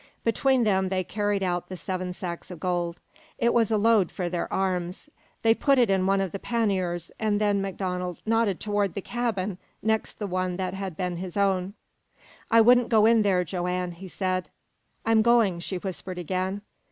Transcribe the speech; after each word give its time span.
Between 0.23 0.63
them 0.63 0.89
they 0.89 1.03
carried 1.03 1.43
out 1.43 1.67
the 1.67 1.77
seven 1.77 2.11
sacks 2.11 2.49
of 2.49 2.59
gold. 2.59 2.99
It 3.37 3.53
was 3.53 3.69
a 3.69 3.77
load 3.77 4.11
for 4.11 4.29
their 4.29 4.51
arms. 4.51 5.11
They 5.43 5.53
put 5.53 5.77
it 5.77 5.91
in 5.91 6.07
one 6.07 6.19
of 6.19 6.31
the 6.31 6.39
panniers, 6.39 7.11
and 7.19 7.39
then 7.39 7.61
MacDonald 7.61 8.17
nodded 8.25 8.59
toward 8.59 8.95
the 8.95 9.01
cabin 9.03 9.59
next 9.83 10.17
the 10.17 10.25
one 10.25 10.57
that 10.57 10.73
had 10.73 10.97
been 10.97 11.17
his 11.17 11.37
own. 11.37 11.75
"I 12.49 12.61
wouldn't 12.61 12.89
go 12.89 13.05
in 13.05 13.21
there, 13.21 13.43
Joanne," 13.43 13.91
he 13.91 14.07
said. 14.07 14.49
"I'm 15.05 15.21
going," 15.21 15.59
she 15.59 15.77
whispered 15.77 16.17
again. 16.17 16.63